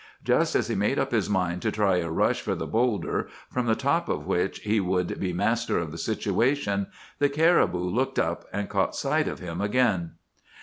Just 0.23 0.55
as 0.55 0.67
he 0.67 0.73
made 0.73 0.97
up 0.97 1.11
his 1.11 1.29
mind 1.29 1.61
to 1.61 1.71
try 1.71 1.97
a 1.97 2.09
rush 2.09 2.41
for 2.41 2.55
the 2.55 2.65
bowlder, 2.65 3.27
from 3.51 3.67
the 3.67 3.75
top 3.75 4.09
of 4.09 4.25
which 4.25 4.57
he 4.61 4.79
would 4.79 5.19
be 5.19 5.31
master 5.31 5.77
of 5.77 5.91
the 5.91 5.97
situation, 5.99 6.87
the 7.19 7.29
caribou 7.29 7.77
looked 7.83 8.17
up, 8.17 8.45
and 8.51 8.67
caught 8.67 8.95
sight 8.95 9.27
of 9.27 9.37
him 9.37 9.61
again. 9.61 10.13